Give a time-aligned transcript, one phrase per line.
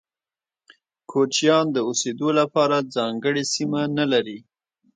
[1.11, 4.37] کوچيان د اوسيدو لپاره ځانګړي سیمه نلري.